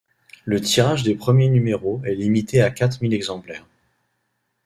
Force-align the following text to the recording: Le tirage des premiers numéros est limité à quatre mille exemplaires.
Le 0.45 0.59
tirage 0.59 1.03
des 1.03 1.13
premiers 1.13 1.47
numéros 1.47 2.01
est 2.05 2.15
limité 2.15 2.59
à 2.63 2.71
quatre 2.71 3.03
mille 3.03 3.13
exemplaires. 3.13 3.67